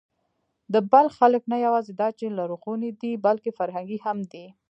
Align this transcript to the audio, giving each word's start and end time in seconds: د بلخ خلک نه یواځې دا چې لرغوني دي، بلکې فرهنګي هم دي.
د 0.73 0.75
بلخ 0.91 1.11
خلک 1.21 1.43
نه 1.51 1.57
یواځې 1.65 1.93
دا 2.01 2.09
چې 2.19 2.35
لرغوني 2.37 2.91
دي، 3.01 3.11
بلکې 3.25 3.51
فرهنګي 3.59 3.97
هم 4.05 4.17
دي. 4.31 4.45